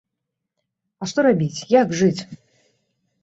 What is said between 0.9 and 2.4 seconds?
А што рабіць, як жыць?